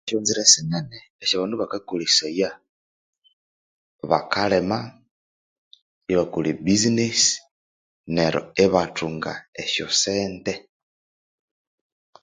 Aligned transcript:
Esyonzira 0.03 0.43
sinene 0.51 0.97
esya 1.21 1.35
abandu 1.37 1.55
bakakolesaya: 1.61 2.49
bakalima, 4.09 4.79
ibakolha 6.11 6.51
e 6.53 6.57
buzinesi, 6.63 7.33
neryo 8.15 8.41
ibathunga 8.63 9.33
esyosente. 9.61 10.53